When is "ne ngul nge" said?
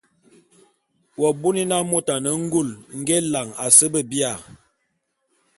2.23-3.13